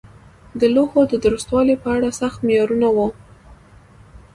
د 0.59 0.61
لوحو 0.75 1.01
د 1.11 1.13
درستوالي 1.25 1.75
په 1.83 1.87
اړه 1.95 2.09
سخت 2.21 2.39
معیارونه 2.47 2.87
وو. 2.95 3.07